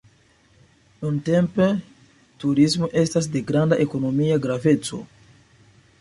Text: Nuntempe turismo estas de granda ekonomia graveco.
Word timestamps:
Nuntempe 1.03 1.67
turismo 2.43 2.89
estas 3.03 3.27
de 3.35 3.45
granda 3.53 3.81
ekonomia 3.87 4.43
graveco. 4.47 5.05